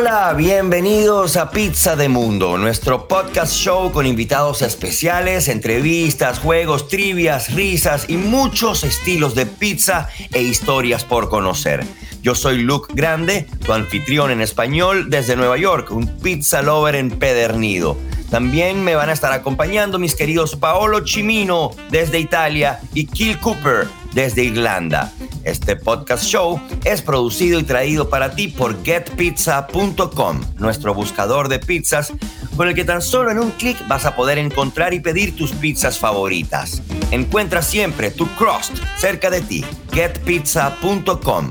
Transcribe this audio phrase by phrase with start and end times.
[0.00, 7.52] Hola, bienvenidos a Pizza de Mundo, nuestro podcast show con invitados especiales, entrevistas, juegos, trivias,
[7.52, 11.84] risas y muchos estilos de pizza e historias por conocer.
[12.22, 17.98] Yo soy Luke Grande, tu anfitrión en español desde Nueva York, un pizza lover empedernido.
[18.30, 23.99] También me van a estar acompañando mis queridos Paolo Cimino desde Italia y Kill Cooper
[24.12, 25.12] desde Irlanda.
[25.44, 32.12] Este podcast show es producido y traído para ti por getpizza.com, nuestro buscador de pizzas,
[32.56, 35.52] con el que tan solo en un clic vas a poder encontrar y pedir tus
[35.52, 36.82] pizzas favoritas.
[37.10, 39.64] Encuentra siempre tu crust cerca de ti.
[39.92, 41.50] getpizza.com.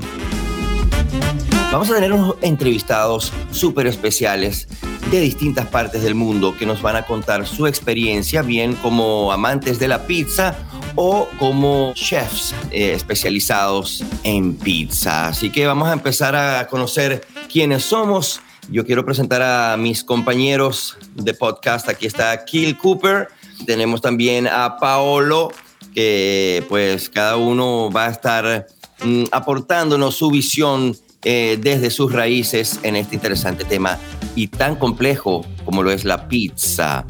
[1.72, 4.66] Vamos a tener unos entrevistados súper especiales
[5.10, 9.78] de distintas partes del mundo que nos van a contar su experiencia, bien como amantes
[9.78, 10.56] de la pizza
[10.94, 15.28] o como chefs eh, especializados en pizza.
[15.28, 18.40] Así que vamos a empezar a conocer quiénes somos.
[18.70, 21.88] Yo quiero presentar a mis compañeros de podcast.
[21.88, 23.28] Aquí está Kill Cooper.
[23.66, 25.50] Tenemos también a Paolo,
[25.94, 28.66] que pues cada uno va a estar
[29.04, 33.98] mm, aportándonos su visión eh, desde sus raíces en este interesante tema
[34.34, 37.04] y tan complejo como lo es la pizza.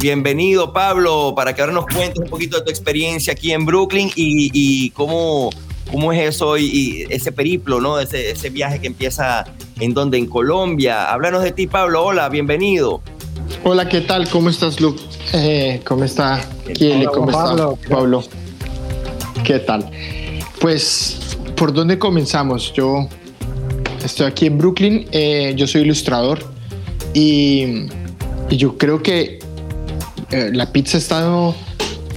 [0.00, 4.10] Bienvenido, Pablo, para que ahora nos cuentes un poquito de tu experiencia aquí en Brooklyn
[4.14, 5.50] y, cómo,
[5.90, 7.98] cómo es eso y, ese periplo, ¿no?
[7.98, 9.44] Ese, ese viaje que empieza
[9.80, 11.10] en donde, en Colombia.
[11.12, 12.04] Háblanos de ti, Pablo.
[12.04, 13.02] Hola, bienvenido.
[13.64, 14.28] Hola, ¿qué tal?
[14.28, 15.02] ¿Cómo estás, Luke?
[15.32, 17.06] Eh, ¿Cómo está Kieli?
[17.06, 17.56] ¿Cómo está
[17.88, 18.22] Pablo?
[19.44, 19.90] ¿Qué tal?
[20.60, 22.72] Pues, ¿por dónde comenzamos?
[22.72, 23.08] Yo
[24.04, 26.38] estoy aquí en Brooklyn, eh, yo soy ilustrador
[27.14, 27.86] y,
[28.50, 29.38] yo creo que
[30.30, 31.54] eh, la pizza ha estado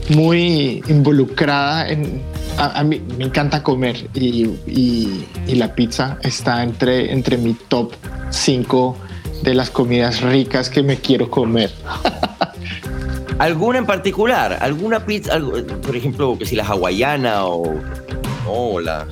[0.09, 2.21] muy involucrada en...
[2.57, 7.93] A, mí me encanta comer y, la pizza está entre, entre mi top
[8.29, 8.97] 5
[9.41, 11.71] de las comidas ricas que me quiero comer.
[13.39, 14.59] ¿Alguna en particular?
[14.61, 15.39] ¿Alguna pizza?
[15.81, 17.63] por ejemplo, que si la hawaiana o
[18.47, 19.07] Hola.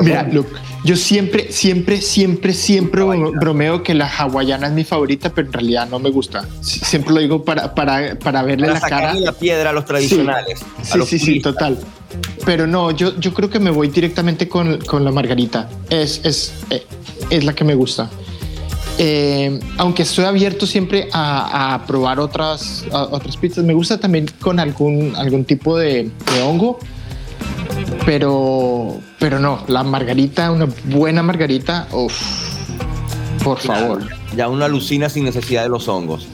[0.00, 0.28] Mira,
[0.84, 5.88] yo siempre, siempre, siempre, siempre bromeo que la hawaiana es mi favorita, pero en realidad
[5.88, 6.46] no me gusta.
[6.60, 9.14] Siempre lo digo para, para, para verle la cara.
[9.14, 10.60] la piedra a los tradicionales.
[10.82, 11.78] Sí, sí, sí, total.
[12.44, 15.68] Pero no, yo, yo creo que me voy directamente con, con la margarita.
[15.90, 16.86] Es, es, eh,
[17.30, 18.08] es la que me gusta.
[19.00, 24.58] Eh, aunque estoy abierto siempre a, a probar otras, otras pizzas, me gusta también con
[24.58, 26.80] algún, algún tipo de, de hongo
[28.04, 32.14] pero, pero no, la margarita, una buena margarita, uff,
[33.42, 34.02] por favor.
[34.36, 36.28] Ya uno alucina sin necesidad de los hongos.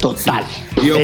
[0.00, 0.44] Total.
[0.84, 0.96] Yo,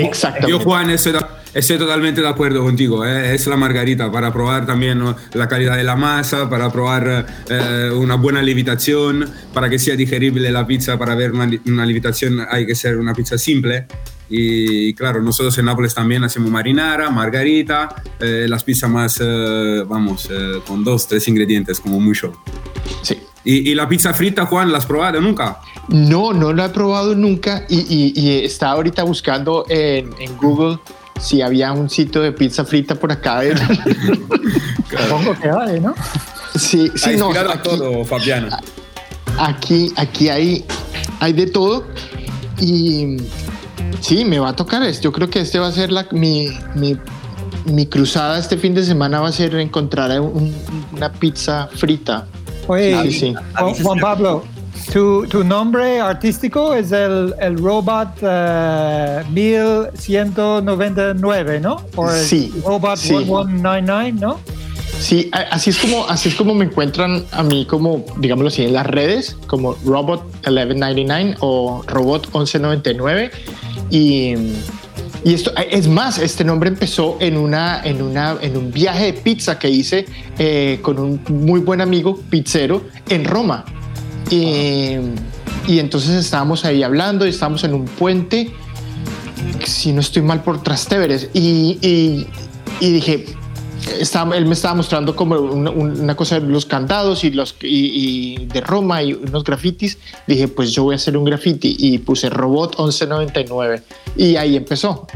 [0.46, 3.04] Yo, Juan, estoy, totalmente de acuerdo contigo.
[3.04, 3.34] ¿eh?
[3.34, 5.02] Es la margarita para probar también
[5.32, 10.50] la calidad de la masa, para probar eh, una buena levitación, para que sea digerible
[10.50, 10.98] la pizza.
[10.98, 13.86] Para ver una, una levitación hay que ser una pizza simple.
[14.28, 20.28] Y claro, nosotros en Nápoles también hacemos marinara, margarita, eh, las pizzas más, eh, vamos,
[20.30, 22.32] eh, con dos, tres ingredientes como mucho.
[23.02, 23.18] Sí.
[23.46, 25.60] ¿Y, la pizza frita, Juan, la has probado nunca?
[25.88, 30.78] No, no la he probado nunca y, y, y estaba ahorita buscando en, en, Google
[31.20, 33.42] si había un sitio de pizza frita por acá.
[34.98, 35.94] Supongo que vale, ¿no?
[36.54, 37.30] Sí, sí, no.
[37.30, 38.48] Aquí, todo, Fabiano.
[39.38, 40.64] Aquí, aquí hay,
[41.20, 41.84] hay de todo
[42.60, 43.18] y
[44.04, 44.86] Sí, me va a tocar.
[45.00, 46.94] Yo creo que este va a ser la, mi, mi,
[47.64, 52.26] mi cruzada este fin de semana va a ser encontrar una pizza frita.
[52.66, 53.34] Oye, sí,
[53.82, 54.44] Juan Pablo,
[54.92, 58.20] tu, tu, nombre artístico es el, el Robot
[59.30, 61.76] 1199, eh, ¿no?
[61.96, 62.52] O el sí.
[62.62, 64.38] Robot 1199, ¿no?
[65.00, 68.72] Sí, así es como así es como me encuentran a mí como digámoslo así en
[68.72, 73.30] las redes como Robot 1199 o Robot 1199
[73.90, 74.34] y,
[75.24, 79.12] y esto es más, este nombre empezó en, una, en, una, en un viaje de
[79.14, 80.06] pizza que hice
[80.38, 83.64] eh, con un muy buen amigo pizzero en Roma.
[84.30, 84.96] Y,
[85.66, 88.50] y entonces estábamos ahí hablando y estábamos en un puente,
[89.64, 91.30] si no estoy mal, por Trasteveres.
[91.32, 91.78] Y,
[92.80, 93.26] y dije,
[94.34, 99.02] él me estaba mostrando como una, cosa de los candados y, los, y, de Roma
[99.02, 99.98] y unos grafitis.
[100.26, 103.82] Dije, pues yo voy a hacer un grafiti y puse Robot 1199
[104.16, 105.06] y ahí empezó.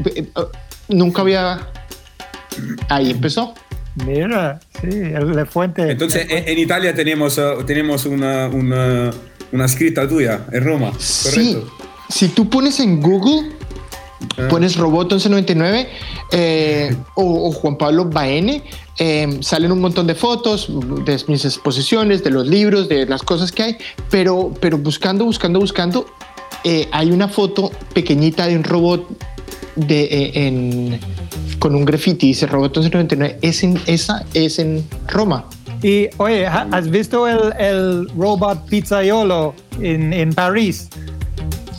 [0.87, 1.67] Nunca había...
[2.89, 3.53] Ahí empezó.
[4.05, 5.89] Mira, sí, el fuente.
[5.89, 9.11] Entonces, en, Italia tenemos, uh, tenemos una, una,
[9.51, 10.91] una, escrita tuya en Roma.
[10.97, 11.57] Sí,
[12.09, 13.58] si tú pones en Google.
[14.49, 15.89] Pones Robot 1199
[16.31, 18.63] eh, o, Juan Pablo Baene,
[18.97, 20.69] eh, salen un montón de fotos
[21.05, 23.77] de mis exposiciones, de los libros, de las cosas que hay,
[24.09, 26.05] pero, pero buscando, buscando, buscando,
[26.63, 29.07] eh, hay una foto pequeñita de un robot
[29.75, 30.99] de, en,
[31.59, 35.45] con un graffiti, dice Robot 1199, es en, esa es en Roma.
[35.81, 40.89] Y oye, ¿has visto el, el robot pizzaiolo en, en París?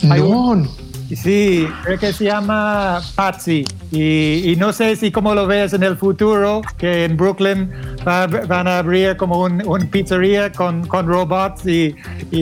[0.01, 0.80] No.
[1.15, 3.65] Sí, creo que se llama Patsy.
[3.91, 7.71] Y, no sé si como lo ves en el futuro, que en Brooklyn
[8.05, 11.95] van a abrir como un, pizzería con, robots y,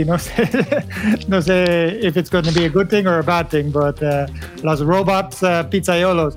[0.06, 0.50] no sé,
[1.28, 4.02] no sé if it's going to be a good thing or a bad thing, but
[4.02, 4.26] uh,
[4.64, 6.36] los robots uh, pizzaiolos.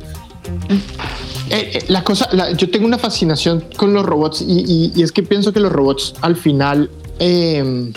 [1.51, 5.71] Eh, eh, yo tengo una fascinación con los robots y, es que pienso que los
[5.71, 7.93] robots al final eh,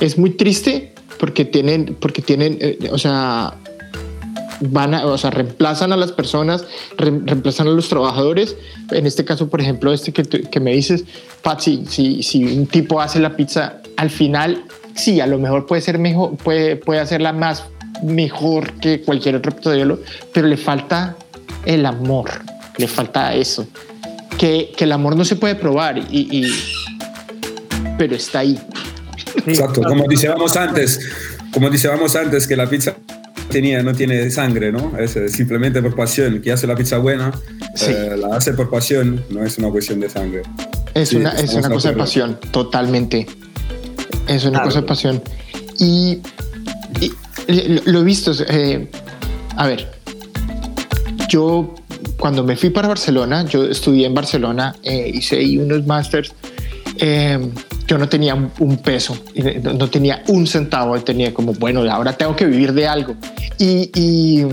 [0.00, 2.58] es muy triste porque tienen, porque tienen,
[2.90, 3.54] o sea,
[4.60, 6.64] van a, o sea, reemplazan a las personas,
[6.96, 8.56] reemplazan a los trabajadores.
[8.90, 11.04] En este caso, por ejemplo, este que, que me dices,
[11.42, 14.64] Pat, si, si, un tipo hace la pizza, al final,
[14.94, 17.64] sí, a lo mejor puede ser mejor, puede, puede hacerla más
[18.02, 20.00] mejor que cualquier otro hielo,
[20.32, 21.16] pero le falta
[21.64, 22.30] el amor,
[22.76, 23.66] le falta eso.
[24.38, 26.46] Que, que el amor no se puede probar, y,
[27.96, 28.58] pero está ahí.
[29.46, 31.00] Exacto, como decíamos antes,
[31.52, 32.94] como decíamos antes, que la pizza
[33.48, 34.96] tenía, no tiene sangre, ¿no?
[34.98, 36.40] Es simplemente por pasión.
[36.40, 37.32] Que hace la pizza buena,
[37.86, 40.42] eh, la hace por pasión, no es una cuestión de sangre.
[40.94, 43.26] Es una, es una cosa de pasión, totalmente.
[44.26, 45.22] Es una cosa de pasión.
[45.78, 46.20] Y,
[47.86, 48.88] lo he visto, eh,
[49.56, 49.90] a ver,
[51.28, 51.74] yo
[52.18, 56.34] cuando me fui para Barcelona, yo estudié en Barcelona, eh, hice ahí unos másters
[57.88, 59.18] yo no tenía un peso,
[59.62, 63.16] no tenía un centavo, tenía como, bueno, ahora tengo que vivir de algo.
[63.58, 64.44] Y, y,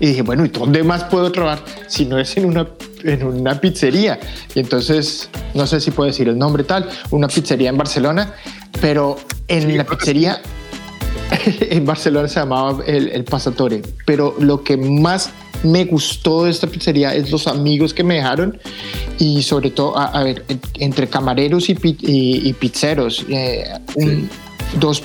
[0.00, 2.66] dije, bueno, ¿y dónde más puedo trabajar si no es en una,
[3.04, 4.18] en una pizzería?
[4.52, 8.34] Y entonces, no sé si puedo decir el nombre tal, una pizzería en Barcelona,
[8.80, 9.16] pero
[9.46, 10.42] en la pizzería
[11.60, 15.30] en Barcelona se llamaba el, el Pasatore, pero lo que más
[15.62, 18.58] me gustó de esta pizzería es los amigos que me dejaron
[19.18, 20.44] y sobre todo, a, ver,
[20.78, 23.64] entre camareros y, y, pizzeros, eh,
[23.96, 24.28] un,
[24.78, 25.02] dos,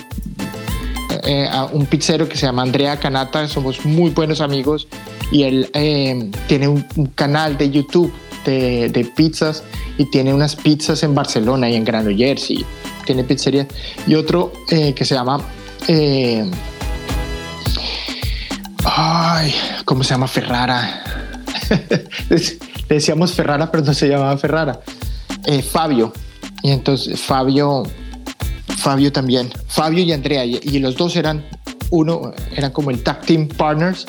[1.24, 4.88] eh, un pizzero que se llama Andrea Canata, somos muy buenos amigos
[5.32, 6.86] y él eh, tiene un,
[7.16, 8.14] canal de YouTube
[8.46, 9.64] de, de, pizzas
[9.98, 12.66] y tiene unas pizzas en Barcelona y en Granollers y
[13.06, 13.68] tiene pizzería.
[14.08, 15.42] Y otro que se llama
[18.88, 19.54] Ay,
[19.84, 21.04] ¿cómo se llama Ferrara?
[22.88, 24.80] decíamos Ferrara, pero no se llamaba Ferrara.
[25.46, 26.14] Eh, Fabio.
[26.62, 27.84] Y entonces Fabio,
[28.78, 29.52] Fabio también.
[29.68, 30.46] Fabio y Andrea.
[30.46, 31.44] Y, los dos eran
[31.90, 34.06] uno, eran como el tag team partners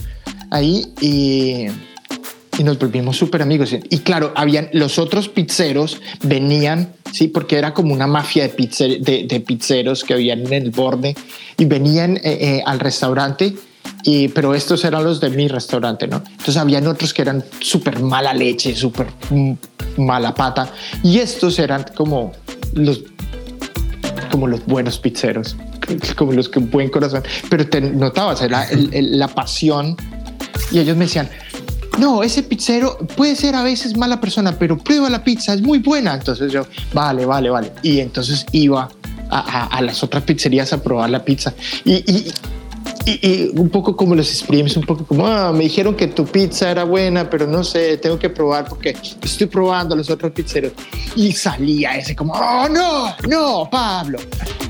[0.51, 1.67] ahí y,
[2.59, 3.75] y nos volvimos súper amigos.
[3.89, 9.41] Y claro, habían los otros pizzeros venían, sí, porque era como una mafia de, de,
[9.41, 11.17] pizzeros que habían en el borde
[11.57, 13.55] y venían eh, eh, al restaurante
[14.35, 16.23] pero estos eran los de mi restaurante, ¿no?
[16.25, 19.09] Entonces habían otros que eran súper mala leche, súper
[19.97, 20.73] mala pata,
[21.03, 22.33] y estos eran como
[22.75, 23.03] los,
[24.31, 25.57] como los buenos pizzeros,
[26.17, 29.97] como los que buen corazón, pero te notabas, era la pasión,
[30.71, 31.29] y ellos me decían,
[31.99, 35.79] no, ese pizzero puede ser a veces mala persona, pero prueba la pizza, es muy
[35.79, 36.15] buena.
[36.15, 37.73] Entonces yo, vale, vale, vale.
[37.83, 38.91] Y entonces iba
[39.31, 41.55] a, las otras pizzerías a probar la pizza.
[41.87, 42.33] y, y,
[43.55, 46.85] un poco como los exprimes, un poco como, ah, me dijeron que tu pizza era
[46.85, 50.73] buena, pero no sé, tengo que probar porque estoy probando los otros pizzeros.
[51.15, 54.19] Y salía ese como, oh, no, no, Pablo.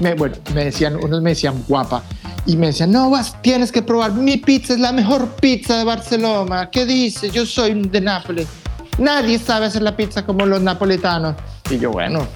[0.00, 2.02] Me, bueno, me decían, unos me decían guapa
[2.44, 5.84] y me decían, no, vas, tienes que probar, mi pizza es la mejor pizza de
[5.84, 6.68] Barcelona.
[6.70, 7.32] ¿Qué dices?
[7.32, 8.46] Yo soy de Nápoles.
[8.98, 11.36] Nadie sabe hacer la pizza como los napolitanos.
[11.70, 12.26] Y yo, bueno,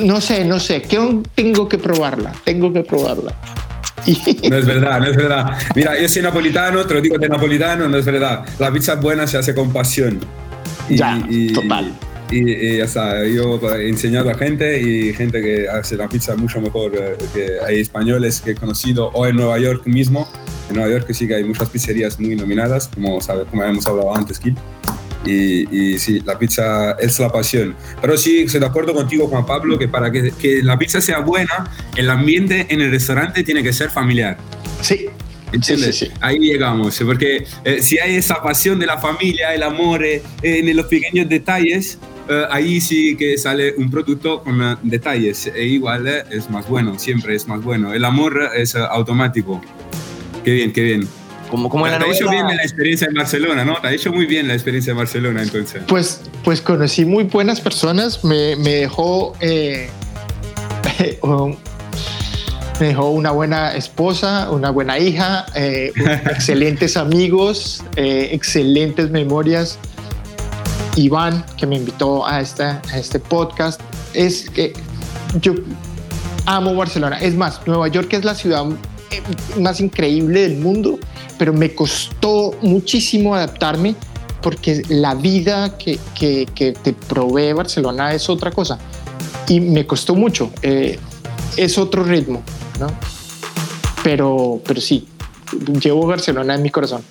[0.00, 3.34] no sé, no sé, ¿qué tengo que probarla, tengo que probarla.
[4.50, 5.58] No es verdad, no es verdad.
[5.74, 8.44] Mira, yo soy napolitano, te lo digo de napolitano, no es verdad.
[8.58, 10.20] La pizza buena se hace con pasión.
[10.88, 11.20] Y, ya,
[11.54, 11.92] total.
[12.30, 16.60] Y, ya está, yo he enseñado a gente y gente que hace la pizza mucho
[16.60, 20.28] mejor eh, que hay españoles que he conocido o en Nueva York mismo.
[20.68, 24.14] En Nueva York sí que hay muchas pizzerías muy nominadas, como, sabe, como habíamos hablado
[24.14, 24.56] antes, Kit.
[25.24, 27.74] Y, sí, la pizza es la pasión.
[28.00, 31.20] Pero sí, estoy de acuerdo contigo, Juan Pablo, que para que, que la pizza sea
[31.20, 34.36] buena, el ambiente en el restaurante tiene que ser familiar.
[34.82, 35.08] Sí,
[35.52, 35.96] ¿Entiendes?
[35.96, 40.04] Sí, sí, Ahí llegamos, porque eh, si hay esa pasión de la familia, el amor
[40.04, 45.46] eh, en los pequeños detalles, eh, ahí sí que sale un producto con detalles.
[45.54, 47.94] E igual es más bueno, siempre es más bueno.
[47.94, 49.60] El amor es automático.
[50.44, 51.08] Qué bien, qué bien.
[51.50, 52.20] Como, como en la Te ha novela.
[52.20, 53.80] hecho bien la experiencia en Barcelona, ¿no?
[53.80, 55.82] Te ha hecho muy bien la experiencia en Barcelona, entonces.
[55.86, 59.88] Pues, pues conocí muy buenas personas, me, me dejó eh,
[62.80, 65.92] me dejó una buena esposa, una buena hija, eh,
[66.30, 69.78] excelentes amigos, eh, excelentes memorias.
[70.96, 73.80] Iván, que me invitó a, esta, a este podcast,
[74.14, 74.72] es que
[75.42, 75.52] yo
[76.46, 77.18] amo Barcelona.
[77.20, 78.64] Es más, Nueva York es la ciudad
[79.10, 79.22] eh,
[79.60, 80.98] más increíble del mundo,
[81.38, 83.94] pero me costó muchísimo adaptarme
[84.42, 86.46] porque la vida que, que-
[86.82, 88.78] te provee Barcelona es otra cosa.
[89.48, 90.50] Y me costó mucho.
[90.62, 90.98] eh,
[91.56, 92.42] es otro ritmo,
[92.78, 92.86] ¿no?
[94.02, 95.08] Pero, pero sí,
[95.80, 97.02] llevo Barcelona en mi corazón.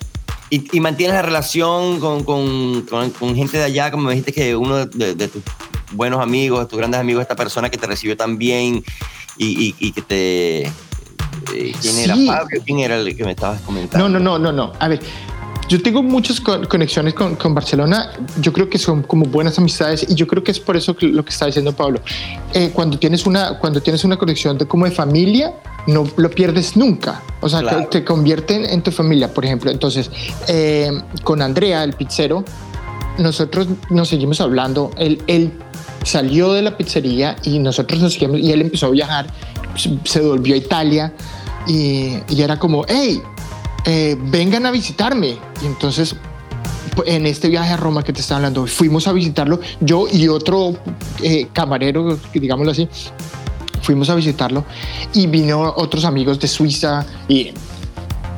[0.50, 2.82] ¿Y, y mantienes la relación con, con-
[3.18, 3.90] con- gente de allá?
[3.90, 5.42] Como me dijiste que uno de, tus
[5.92, 8.84] buenos amigos, de tus grandes amigos, esta persona que te recibió tan bien
[9.36, 10.72] y que te...
[11.54, 12.14] eh, ¿Quién era.
[12.14, 12.62] Fabio?
[12.64, 14.08] ¿Quién era el que me estabas comentando?
[14.08, 14.72] No, no, no, no, no.
[14.78, 15.00] A ver,
[15.68, 18.10] yo tengo muchas co- conexiones con, con Barcelona.
[18.40, 21.06] Yo creo que son como buenas amistades y yo creo que es por eso que
[21.06, 22.00] lo que está diciendo Pablo.
[22.54, 25.54] Eh, cuando tienes una cuando tienes una conexión de, como de familia,
[25.88, 27.22] no lo pierdes nunca.
[27.40, 27.78] O sea, Claro.
[27.90, 29.70] que te convierten en tu familia, por ejemplo.
[29.70, 30.10] Entonces,
[30.46, 30.90] eh,
[31.24, 32.44] con Andrea, el pizzero,
[33.18, 34.90] nosotros nos seguimos hablando.
[34.98, 35.52] Él, él
[36.04, 39.26] salió de la pizzería y nosotros nos seguimos y él empezó a viajar,
[39.76, 41.12] se- volvió a Italia
[41.66, 43.20] y, era como, hey,
[43.84, 45.36] eh, vengan a visitarme.
[45.62, 46.14] Y entonces,
[46.94, 50.28] pu- en este viaje a Roma que te estaba hablando, fuimos a visitarlo, yo y
[50.28, 50.74] otro
[51.22, 52.88] eh, camarero, digámoslo así,
[53.82, 54.64] fuimos a visitarlo
[55.14, 57.52] y vino otros amigos de Suiza y,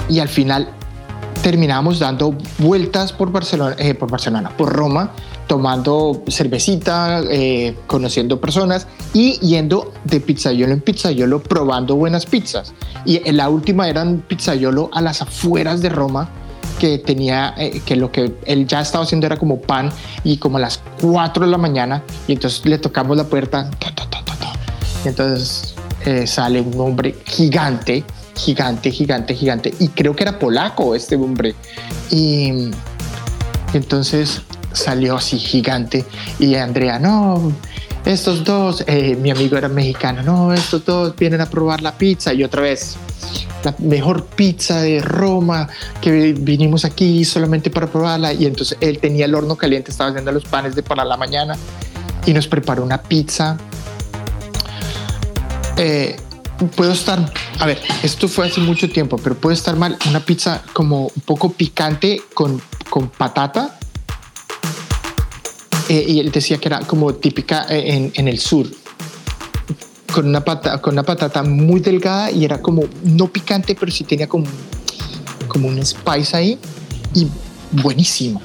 [0.09, 0.71] y al final
[1.43, 5.13] terminamos dando vueltas por Barcelona, eh, por Barcelona, por Roma,
[5.49, 12.75] tomando cervecita, eh, conociendo personas y yendo de pizzaiolo en pizzaiolo probando buenas pizzas.
[13.05, 16.29] Y en la última era un pizzaiolo a las afueras de Roma
[16.79, 19.91] que tenía, eh, que lo que él ya estaba haciendo era como pan
[20.23, 23.93] y como a las 4 de la mañana y entonces le tocamos la puerta ta,
[23.95, 24.53] ta, ta, ta, ta.
[25.05, 25.75] y entonces
[26.05, 28.05] eh, sale un hombre gigante,
[28.37, 31.55] gigante, gigante, gigante y creo que era polaco este hombre
[32.11, 32.71] y
[33.73, 36.05] entonces salió así gigante
[36.39, 37.53] y Andrea, no,
[38.05, 42.33] estos dos, eh, mi amigo era mexicano, no, estos dos vienen a probar la pizza
[42.33, 42.97] y otra vez
[43.65, 45.69] la mejor pizza de Roma
[46.01, 50.33] que vinimos aquí solamente para probarla y entonces él tenía el horno caliente, estaba haciendo
[50.33, 51.57] los panes de para la mañana
[52.27, 53.57] y nos preparó una pizza.
[55.77, 56.17] Eh,
[56.77, 60.63] puedo estar, a ver, esto fue hace mucho tiempo, pero puede estar mal una pizza
[60.73, 62.61] como un poco picante con,
[62.91, 63.78] con patata.
[65.89, 68.67] Eh, y él decía que era como típica eh, en, en el sur,
[70.13, 74.05] con una, pata, con una patata muy delgada y era como no picante, pero sí
[74.05, 74.45] tenía como,
[75.47, 76.59] como un spice ahí
[77.15, 77.27] y
[77.83, 78.41] buenísimo.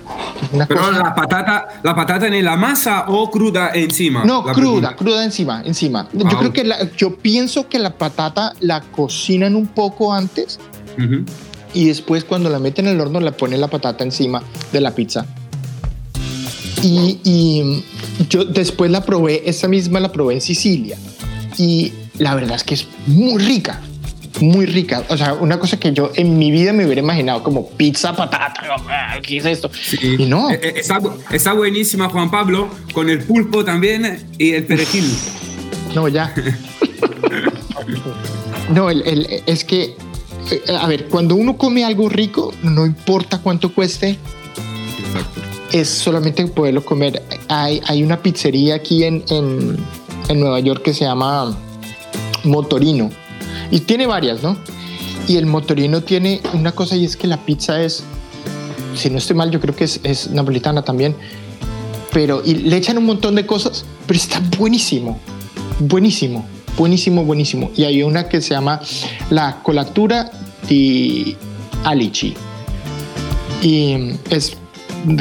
[0.51, 4.23] Una Pero cosa- la patata, la patata en la masa o cruda encima.
[4.25, 4.95] no, cruda, pregunta.
[4.95, 6.07] cruda encima, encima.
[6.13, 10.59] Yo Ah, creo que la- yo pienso que la patata la cocinan un poco antes
[10.97, 11.23] Ujú.
[11.73, 14.91] y después cuando la meten en el horno la ponen la patata encima de la
[14.91, 15.25] pizza.
[16.83, 17.83] Y, y
[18.29, 20.97] yo después la probé, esa misma la probé en Sicilia
[21.57, 23.79] y la verdad es que es muy rica,
[24.41, 25.03] muy rica.
[25.09, 28.53] O sea, una cosa que yo en mi vida me hubiera imaginado como pizza patata.
[28.89, 29.71] ah, ¿Qué es esto?
[29.73, 29.97] Sí.
[30.19, 30.51] Y no.
[30.51, 30.99] Eh, eh, Está,
[31.31, 35.05] está buenísima, Juan Pablo, con el pulpo también y el perejil.
[35.95, 36.33] No, ya.
[38.73, 39.95] No, el- el- es que,
[40.51, 44.17] eh, a ver, cuando uno come algo rico, no importa cuánto cueste,
[45.05, 45.41] Exacto.
[45.73, 47.21] Es solamente poderlo comer.
[47.49, 49.77] Hay, hay una pizzería aquí en, en,
[50.39, 51.55] Nueva York que se llama
[52.43, 53.09] Motorino
[53.69, 54.57] y tiene varias, ¿no?
[55.27, 58.03] Y el Motorino tiene una cosa y es que la pizza es,
[58.95, 61.15] si no estoy mal, yo creo que es, es napolitana también,
[62.11, 65.19] pero y le echan un montón de cosas, pero está buenísimo,
[65.79, 66.45] buenísimo,
[66.77, 67.71] buenísimo, buenísimo.
[67.75, 68.81] Y hay una que se llama
[69.29, 70.31] la colatura
[70.67, 71.35] di
[71.83, 72.33] alici
[73.61, 74.57] y es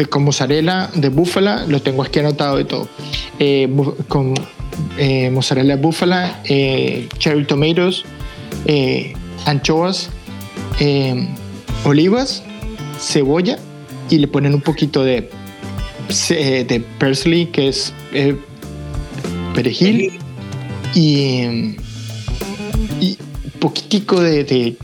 [0.08, 2.88] con mozzarella de búfala, lo tengo aquí anotado de todo,
[3.38, 3.68] Eh,
[4.08, 4.34] con
[4.98, 8.04] eh, mozzarella de búfala, eh, cherry tomatoes,
[9.46, 10.10] anchoas,
[11.84, 12.42] olivas,
[13.00, 13.58] cebolla
[14.08, 15.28] y le ponen un poquito de,
[16.28, 17.92] de parsley, que es
[19.54, 20.12] perejil,
[20.94, 21.76] y,
[23.00, 23.18] y
[23.58, 24.76] poquitico de, de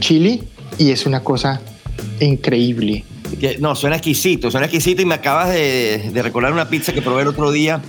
[0.00, 0.42] chili
[0.78, 1.60] y es una cosa
[2.20, 3.04] increíble.
[3.36, 7.02] Que- No, suena exquisito, suena exquisito y me acabas de, de recordar una pizza que
[7.02, 7.80] probé el otro día.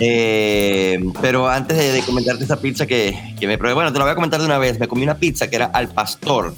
[0.00, 4.04] Eh, pero antes de, de comentarte esta pizza que, que me probé, bueno, te la
[4.04, 4.78] voy a comentar de una vez.
[4.78, 6.54] Me comí una pizza que era al pastor.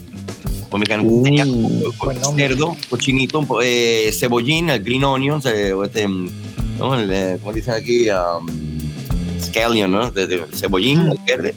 [0.71, 1.47] Pues me uh, tenía
[2.37, 6.99] cerdo, cochinito, eh, cebollín, el green onions, eh, este, ¿no?
[6.99, 8.09] El, eh, ¿cómo dicen aquí?
[8.11, 8.47] Um,
[9.41, 10.11] scallion, ¿no?
[10.11, 11.55] De, cebollín, el verde.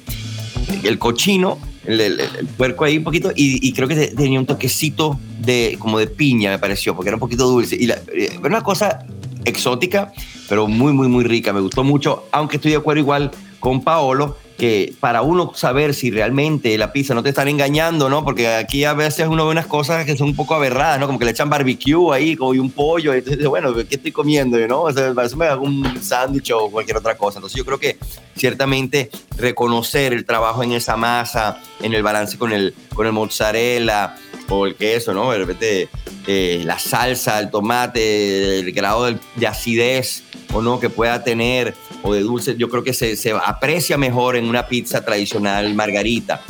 [0.84, 1.58] El cochino,
[1.90, 6.08] el, el, puerco ahí un poquito, y, creo que tenía un toquecito de, como de
[6.08, 7.76] piña, me pareció, porque era un poquito dulce.
[7.76, 9.06] Y la, era una cosa
[9.46, 10.14] exótica,
[10.48, 11.54] pero muy, muy, muy rica.
[11.54, 16.12] Me gustó mucho, aunque estoy de acuerdo igual con Paolo que para uno saber si
[16.12, 18.24] realmente la pizza no te están engañando, ¿no?
[18.24, 21.08] Porque aquí a veces uno ve unas cosas que son un poco aberradas, ¿no?
[21.08, 24.12] Como que le echan barbecue ahí, como y un pollo, y entonces, bueno, ¿qué estoy
[24.12, 24.60] comiendo?
[24.68, 24.82] ¿no?
[24.84, 27.40] O sea, me hago un sándwich o cualquier otra cosa.
[27.40, 27.98] Entonces yo creo que
[28.36, 34.16] ciertamente reconocer el trabajo en esa masa, en el balance con el, con el mozzarella
[34.50, 35.32] o el queso, ¿no?
[35.32, 35.90] De repente
[36.28, 40.24] eh, la salsa, el tomate, el grado de acidez
[40.54, 44.36] o no que pueda tener o de dulce, yo creo que se, se aprecia mejor
[44.36, 46.42] en una pizza tradicional margarita.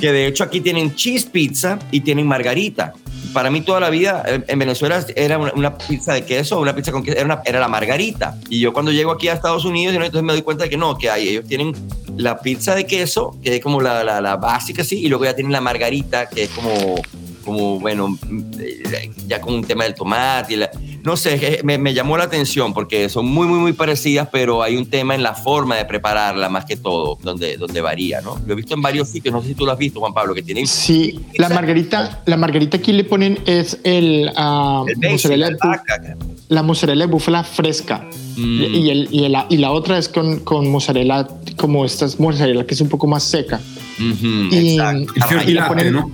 [0.00, 2.92] Que de hecho aquí tienen cheese pizza y tienen margarita.
[3.32, 7.02] Para mí toda la vida en Venezuela era una, pizza de queso, una pizza con
[7.02, 8.38] queso, era, la margarita.
[8.48, 10.96] Y yo cuando llego aquí a Estados Unidos, entonces me doy cuenta de que no,
[10.96, 11.74] que hay, ellos tienen
[12.16, 15.34] la pizza de queso, que es como la, la, la básica, sí, y luego ya
[15.34, 16.94] tienen la margarita, que es como
[17.46, 18.18] como, bueno,
[19.26, 20.52] ya con un tema del tomate.
[20.52, 20.70] Y la,
[21.02, 24.76] no sé, me, me, llamó la atención porque son muy, muy, muy parecidas, pero hay
[24.76, 28.38] un tema en la forma de prepararla más que todo, donde, donde varía, ¿no?
[28.44, 30.34] Lo he visto en varios sitios, no sé si tú lo has visto, Juan Pablo,
[30.34, 30.66] que tienen...
[30.66, 34.30] Sí, la margarita, la margarita aquí le ponen es el...
[34.36, 35.48] Uh, el mozzarella
[36.48, 38.08] la mozzarella de búfala fresca.
[38.36, 38.60] Mm.
[38.60, 41.26] Y, el, y, el, y, la otra es con, con mozzarella,
[41.56, 43.60] como esta mozzarella que es un poco más seca.
[43.98, 46.10] y, y, la ponen, ¿no?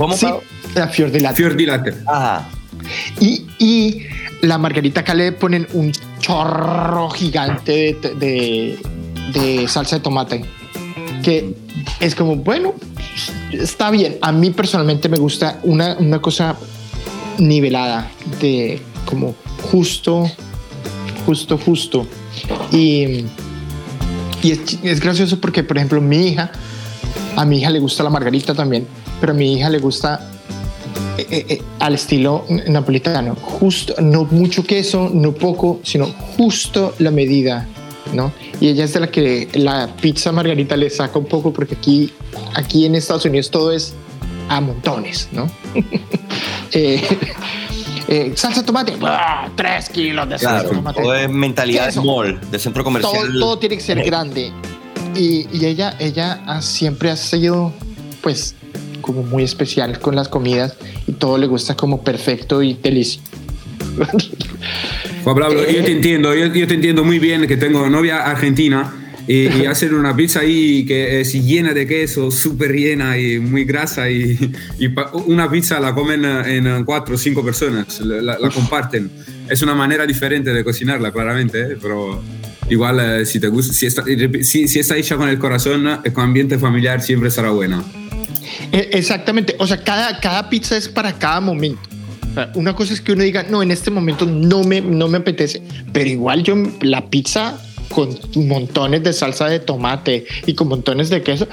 [0.00, 0.16] ¿Cómo?
[0.16, 0.26] Sí,
[0.74, 1.36] la fior de latte.
[1.36, 1.94] Fior di latte.
[2.06, 2.48] Ajá.
[3.20, 4.06] Y, y,
[4.40, 8.78] la margarita acá le ponen un chorro gigante de,
[9.34, 10.42] de, salsa de tomate.
[11.22, 11.54] Que
[12.00, 12.72] es como, bueno,
[13.52, 14.16] está bien.
[14.22, 16.56] A mí personalmente me gusta una, una cosa
[17.36, 19.34] nivelada, de como
[19.70, 20.30] justo,
[21.26, 22.06] justo, justo.
[22.72, 23.26] Y,
[24.42, 26.52] y es, es, gracioso porque, por ejemplo, mi hija,
[27.36, 28.86] a mi hija le gusta la margarita también
[29.20, 30.30] pero a mi hija le gusta
[31.20, 37.10] eh, eh, eh, al estilo napolitano, justo, no mucho queso, no poco, sino justo la
[37.10, 37.66] medida,
[38.14, 38.32] ¿no?
[38.58, 42.10] Y ella es de la que la pizza margarita le saca un poco porque aquí,
[42.54, 43.92] aquí en Estados Unidos todo es
[44.48, 45.50] a montones, ¿no?
[48.34, 48.94] salsa de tomate,
[49.56, 51.02] tres kilos de salsa de tomate.
[51.02, 53.28] Todo es mentalidad de mall, de centro comercial.
[53.38, 54.52] Todo, tiene que ser grande.
[55.14, 57.74] Y, y, ella, ella siempre ha sido,
[58.22, 58.54] pues,
[59.00, 63.20] como muy especial con las comidas y todo le gusta como perfecto y delicioso.
[65.24, 68.92] Juan Pablo, yo te entiendo, yo, te entiendo muy bien que tengo novia argentina
[69.26, 73.64] y, y hacer una pizza ahí que es llena de queso, súper llena y muy
[73.64, 74.38] grasa y,
[74.78, 74.88] y,
[75.26, 79.10] una pizza la comen en cuatro o cinco personas, la, comparten.
[79.48, 81.76] Es una manera diferente de cocinarla, claramente, ¿eh?
[81.80, 82.22] pero
[82.68, 84.04] igual eh, si te gusta, si está,
[84.42, 87.82] si, si está hecha con el corazón, con ambiente familiar siempre será buena.
[88.72, 91.80] E, exactamente, o sea, cada, cada pizza es para cada momento.
[92.54, 95.62] Una cosa es que uno diga, no, en este momento no me, no me apetece,
[95.92, 97.60] pero igual yo la pizza
[97.90, 101.48] con montones de salsa de tomate y con montones de queso,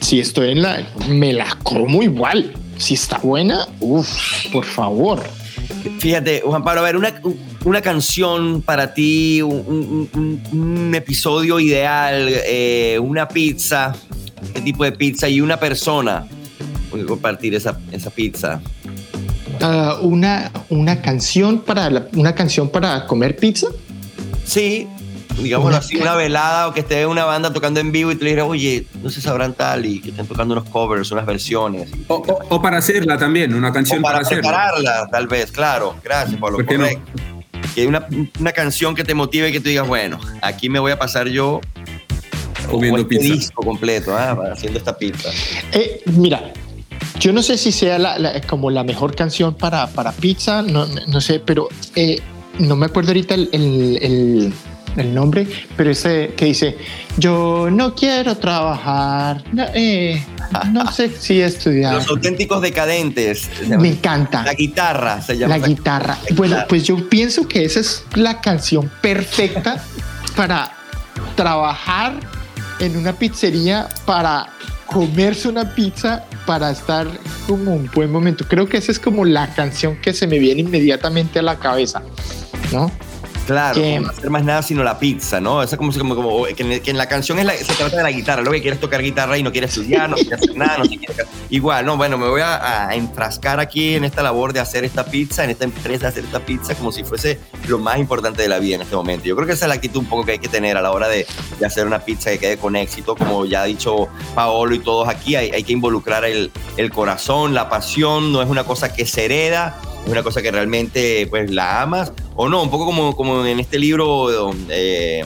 [0.00, 2.54] si estoy en la, me la como igual.
[2.78, 4.08] Si está buena, uff,
[4.50, 5.22] por favor.
[5.98, 7.20] Fíjate, Juan Pablo, a ver, una,
[7.64, 13.94] una canción para ti, un, episodio ideal, eh, una pizza,
[14.54, 16.26] qué tipo de pizza y una persona
[16.90, 18.60] puede compartir esa, esa pizza.
[19.60, 23.66] Uh, una, una canción para una canción para comer pizza.
[24.44, 24.88] Sí,
[25.38, 28.44] digamos así, una velada o que esté una banda tocando en vivo y te diga,
[28.44, 31.90] oye, no se sabrán tal y que estén tocando unos covers, unas versiones.
[32.08, 35.96] O, para hacerla también, una canción para, para prepararla, tal vez, claro.
[36.02, 37.12] Gracias por lo correcto.
[37.74, 38.06] Que hay una,
[38.40, 41.28] una canción que te motive y que tú digas, bueno, aquí me voy a pasar
[41.28, 41.60] yo
[42.70, 43.34] comiendo este pizza.
[43.34, 45.30] disco completo, ah, haciendo esta pizza.
[45.72, 46.52] Eh, mira,
[47.18, 51.20] yo no sé si sea la, como la mejor canción para, para pizza, no, no
[51.20, 52.20] sé, pero eh,
[52.58, 54.52] no me acuerdo ahorita el, el,
[54.96, 56.76] el, nombre, pero ese que dice,
[57.18, 60.24] yo no quiero trabajar, no, eh,
[60.72, 61.94] no sé si estudiar.
[61.94, 63.48] Los auténticos decadentes.
[63.66, 64.42] Me encanta.
[64.42, 65.58] La guitarra se llama.
[65.58, 66.18] La, guitarra.
[66.34, 69.82] Bueno, pues yo pienso que esa es la canción perfecta
[70.36, 70.72] para
[71.36, 72.18] trabajar
[72.80, 74.48] en una pizzería para
[74.86, 77.06] comerse una pizza para estar
[77.46, 78.44] como un buen momento.
[78.48, 82.02] Creo que esa es como la canción que se me viene inmediatamente a la cabeza,
[82.72, 82.90] ¿no?
[83.50, 85.60] Claro, no hacer más nada sino la pizza, ¿no?
[85.60, 88.42] Esa como, como, como que, en, la canción es la, se trata de la guitarra,
[88.42, 91.16] lo que quieres tocar guitarra y no quieres estudiar, no quieres hacer nada, no quieres...
[91.48, 95.42] Igual, no, bueno, me voy a, enfrascar aquí en esta labor de hacer esta pizza,
[95.42, 98.60] en esta empresa de hacer esta pizza como si fuese lo más importante de la
[98.60, 99.24] vida en este momento.
[99.24, 100.92] Yo creo que esa es la actitud un poco que hay que tener a la
[100.92, 101.26] hora de,
[101.58, 105.08] de hacer una pizza que quede con éxito, como ya ha dicho Paolo y todos
[105.08, 109.06] aquí, hay, hay que involucrar el, el corazón, la pasión, no es una cosa que
[109.06, 113.14] se hereda, es una cosa que realmente pues la amas o no, un poco como,
[113.14, 115.22] como en este libro eh,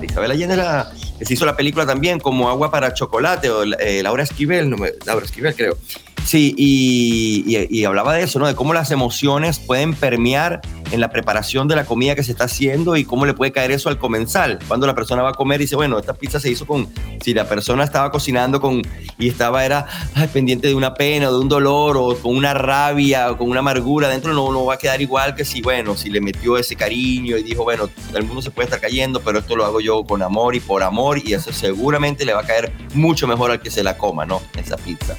[0.00, 0.90] de Isabel Allende, la,
[1.20, 5.26] se hizo la película también, como Agua para Chocolate, o eh, Laura Esquivel, no Laura
[5.26, 5.76] Esquivel creo,
[6.24, 8.48] Sí, y, hablaba de eso, ¿no?
[8.48, 12.44] De cómo las emociones pueden permear en la preparación de la comida que se está
[12.44, 14.58] haciendo y cómo le puede caer eso al comensal.
[14.68, 16.88] Cuando la persona va a comer y dice, bueno, esta pizza se hizo con,
[17.22, 18.82] si la persona estaba cocinando con
[19.18, 19.86] y estaba, era
[20.32, 23.60] pendiente de una pena o de un dolor o con una rabia o con una
[23.60, 26.76] amargura dentro, no, no va a quedar igual que si, bueno, si le metió ese
[26.76, 30.04] cariño y dijo, bueno, el mundo se puede estar cayendo, pero esto lo hago yo
[30.04, 33.60] con amor y por amor y eso seguramente le va a caer mucho mejor al
[33.60, 34.42] que se la coma, ¿no?
[34.56, 35.16] Esa pizza.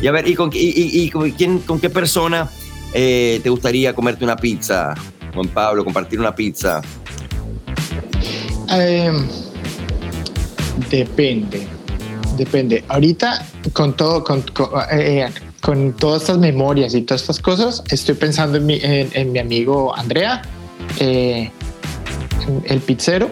[0.00, 2.50] Y a ver, ¿y con, y, con, quién, con qué persona
[2.98, 4.94] eh, te gustaría comerte una pizza,
[5.34, 6.80] Juan Pablo, compartir una pizza?
[8.70, 9.28] Em,
[10.90, 11.66] depende,
[12.38, 12.82] depende.
[12.88, 14.42] Ahorita, con todo, con,
[14.92, 15.28] eh,
[15.60, 19.94] con, todas estas memorias y todas estas cosas, estoy pensando en mi, en, mi amigo
[19.94, 20.40] Andrea,
[20.98, 21.50] eh,
[22.64, 23.28] el pizzero,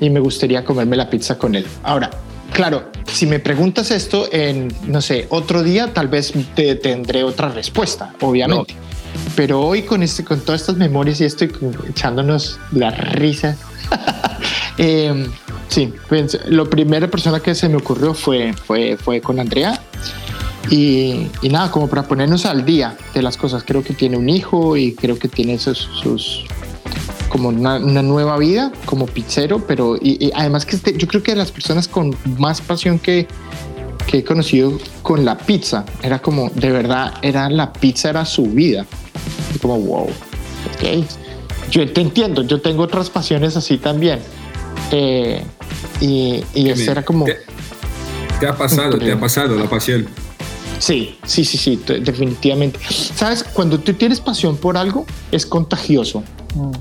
[0.00, 1.66] y me gustaría comerme la pizza con él.
[1.82, 2.08] Ahora,
[2.52, 7.48] Claro, si me preguntas esto en, no sé, otro día, tal vez te tendré otra
[7.48, 8.74] respuesta, obviamente.
[9.36, 11.52] Pero hoy con, este, con todas estas memorias y estoy
[11.88, 13.56] echándonos la risa.
[14.78, 15.26] eh,
[15.68, 16.38] sí, pues,
[16.70, 19.80] primera persona que se me ocurrió fue, fue, fue con Andrea.
[20.70, 23.64] Y, y, nada, como para ponernos al día de las cosas.
[23.66, 26.44] Creo que tiene un hijo y creo que tiene sus, sus
[27.32, 31.50] como una, nueva vida como pizzero, pero y, además que este, yo creo que las
[31.50, 33.26] personas con más pasión que,
[34.06, 38.44] que he conocido con la pizza, era como, de verdad, era la pizza era su
[38.44, 38.84] vida.
[39.62, 41.06] Como, wow, ok.
[41.70, 44.18] Yo te entiendo, yo tengo otras pasiones así también.
[44.90, 45.42] Eh,
[46.00, 47.24] y, y eso era como...
[47.24, 50.06] ¿Te, ha pasado, te ha pasado la pasión.
[50.78, 52.78] Sí, sí, sí, sí, definitivamente.
[53.14, 56.24] Sabes, cuando tú tienes pasión por algo, es contagioso.
[56.54, 56.72] Mm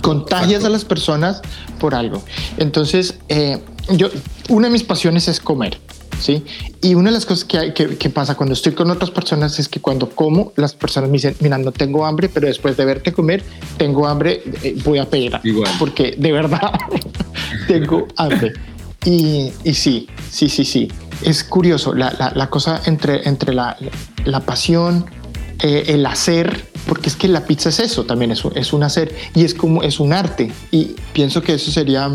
[0.00, 1.40] contagias a las personas
[1.78, 2.22] por algo.
[2.58, 3.58] Entonces, eh,
[3.90, 4.08] yo,
[4.48, 5.78] una de mis pasiones es comer.
[6.22, 6.44] ¿Sí?
[6.80, 9.80] Y una de las cosas que, que, pasa cuando estoy con otras personas es que
[9.80, 13.42] cuando como, las personas me dicen, mira, no tengo hambre, pero después de verte comer,
[13.76, 15.38] tengo hambre, eh, voy a pedir.
[15.42, 15.70] Igual.
[15.78, 16.72] Porque de verdad
[17.68, 18.52] tengo hambre.
[19.04, 20.88] Y, y, sí, sí, sí, sí.
[21.22, 23.76] Es curioso la, la, cosa entre, entre la,
[24.24, 25.06] la pasión,
[25.60, 29.14] eh, el hacer porque es que la pizza es eso, también es, es un hacer
[29.34, 32.10] y es como es un arte y pienso que eso sería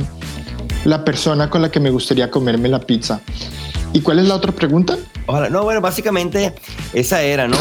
[0.85, 3.21] la persona con la que me gustaría comerme la pizza.
[3.97, 4.95] ¿Y cuál es la otra pregunta?
[5.25, 5.49] Ojalá.
[5.49, 6.53] No, bueno, básicamente
[6.93, 7.57] esa era, ¿no?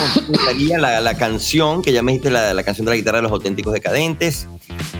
[0.78, 3.32] la, la canción, que ya me dijiste la, la, canción de la guitarra de los
[3.32, 4.46] auténticos decadentes.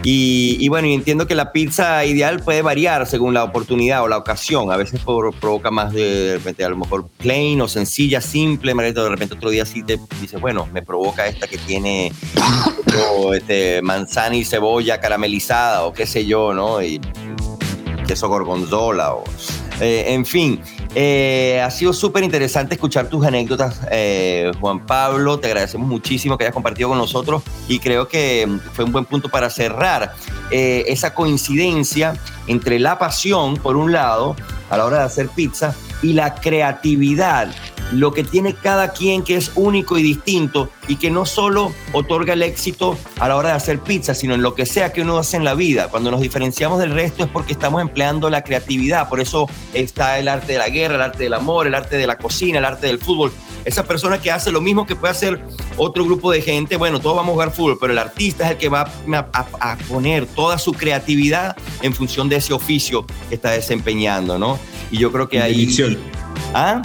[0.02, 4.16] Y, y, bueno, entiendo que la pizza ideal puede variar según la oportunidad o la
[4.16, 4.72] ocasión.
[4.72, 8.72] A veces provoca más de, repente, a lo mejor plain o sencilla, simple.
[8.72, 12.14] De repente otro día sí te dice, bueno, me provoca esta que tiene
[13.34, 16.82] este, manzana y cebolla caramelizada o qué sé yo, ¿no?
[16.82, 16.98] Y
[18.06, 19.24] queso gorgonzola o...
[19.80, 20.58] Eh, en fin,
[20.98, 25.38] eh, ha sido súper interesante escuchar tus anécdotas, eh, Juan Pablo.
[25.38, 29.28] Te agradecemos muchísimo que hayas compartido con nosotros y creo que fue un buen punto
[29.28, 30.14] para cerrar
[30.50, 34.36] eh, esa coincidencia entre la pasión, por un lado,
[34.70, 37.48] a la hora de hacer pizza, y la creatividad
[37.92, 42.32] lo que tiene cada quien que es único y distinto y que no solo otorga
[42.32, 45.18] el éxito a la hora de hacer pizza, sino en lo que sea que uno
[45.18, 45.88] hace en la vida.
[45.88, 49.08] Cuando nos diferenciamos del resto es porque estamos empleando la creatividad.
[49.08, 52.06] Por eso está el arte de la guerra, el arte del amor, el arte de
[52.06, 53.32] la cocina, el arte del fútbol.
[53.64, 55.40] Esa persona que hace lo mismo que puede hacer
[55.76, 58.56] otro grupo de gente, bueno, todos vamos a jugar fútbol, pero el artista es el
[58.58, 58.88] que va
[59.32, 64.58] a, poner toda su creatividad en función de ese oficio que está desempeñando, ¿no?
[64.92, 65.68] Y yo creo que ahí...
[66.54, 66.80] ¿Ah?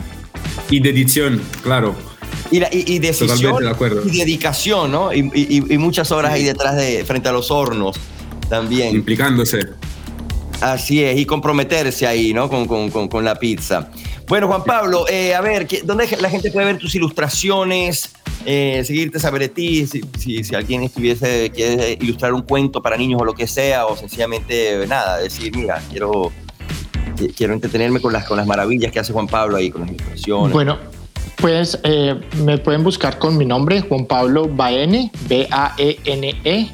[0.70, 1.96] Y dedicación, claro.
[2.50, 2.58] Y,
[2.96, 4.04] y, decisión, de acuerdo.
[4.06, 5.14] y dedicación, ¿no?
[5.14, 5.24] Y,
[5.78, 7.98] muchas horas ahí detrás de, frente a los hornos
[8.50, 8.94] también.
[8.96, 9.70] Implicándose.
[10.60, 12.50] Así es, y comprometerse ahí, ¿no?
[12.50, 13.90] Con, con, con, la pizza.
[14.28, 18.12] Bueno, Juan Pablo, eh, a ver, ¿dónde la gente puede ver tus ilustraciones?
[18.46, 22.98] Eh, seguirte, saber de ti, si, si, si, alguien estuviese, quiere ilustrar un cuento para
[22.98, 26.32] niños o lo que sea, o sencillamente nada, decir, mira, quiero
[27.30, 30.54] quiero entretenerme con las, con las maravillas que hace Juan Pablo ahí, con las ilustraciones.
[30.54, 30.78] Bueno,
[31.38, 36.70] pues eh, me pueden buscar con mi nombre, Juan Pablo Baene, B-A-E-N-E,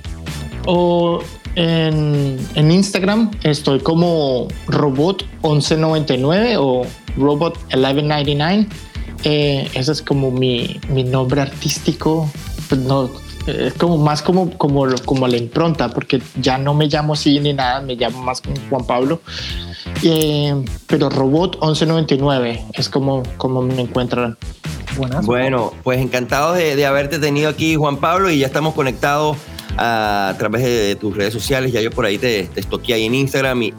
[0.66, 1.22] o
[1.56, 6.86] En, en Instagram estoy como Robot1199 o
[7.18, 8.68] Robot1199.
[9.24, 12.30] Eh, ese es como mi, mi nombre artístico.
[12.70, 13.10] Pues no,
[13.48, 17.54] es como más como, como, como la impronta, porque ya no me llamo así ni
[17.54, 19.22] nada, me llamo más como Juan Pablo.
[20.04, 24.38] Eh, pero Robot 1199 es como, como me encuentran.
[25.24, 29.38] Bueno, pues encantado de, de, haberte tenido aquí, Juan Pablo, y ya estamos conectados
[29.78, 31.72] a, través de, tus redes sociales.
[31.72, 33.74] Ya yo por ahí te, te estoqué ahí en Instagram y,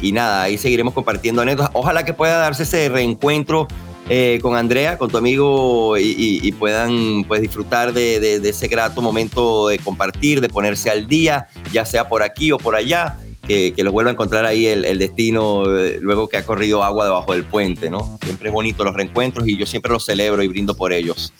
[0.00, 1.70] y, nada, ahí seguiremos compartiendo anécdotas.
[1.74, 3.68] Ojalá que pueda darse ese reencuentro
[4.08, 9.68] eh, con Andrea, con tu amigo y, puedan pues disfrutar de, de, ese grato momento
[9.68, 13.92] de compartir, de ponerse al día, ya sea por aquí o por allá que, los
[13.92, 17.90] vuelva a encontrar ahí el, destino eh, luego que ha corrido agua debajo del puente,
[17.90, 18.18] ¿no?
[18.22, 21.32] Siempre es bonito los reencuentros y yo siempre los celebro y brindo por ellos.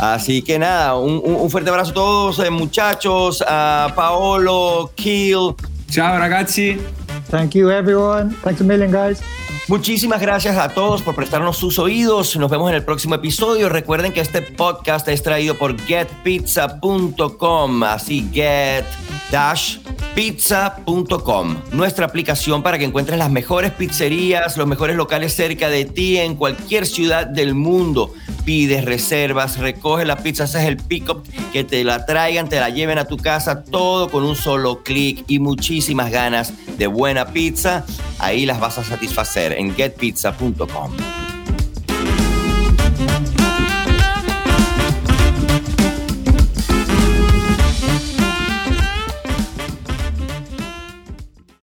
[0.00, 5.54] Así que nada, un, fuerte abrazo a todos, eh, muchachos, a Paolo, Kill.
[5.90, 6.78] Chao, ragazzi.
[7.30, 8.34] Thank you, everyone.
[8.42, 9.22] Thanks a million, guys.
[9.68, 12.36] Muchísimas gracias a todos por prestarnos sus oídos.
[12.36, 13.68] Nos vemos en el próximo episodio.
[13.68, 18.28] Recuerden que este podcast es traído por getpizza.com, así
[20.14, 26.18] get-pizza.com, nuestra aplicación para que encuentres las mejores pizzerías, los mejores locales cerca de ti
[26.18, 28.12] en cualquier ciudad del mundo.
[28.44, 32.98] Pides reservas, recoge la pizza, haces el pick-up, que te la traigan, te la lleven
[32.98, 37.84] a tu casa, todo con un solo clic y muchísimas ganas de buena pizza.
[38.18, 41.29] Ahí las vas a satisfacer en getpizza.com.